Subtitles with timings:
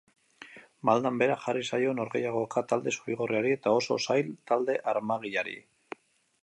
[0.89, 5.57] Maldan behera jarri zaio norgehiagoka talde zuri-gorriari, eta oso zail talde armaginari.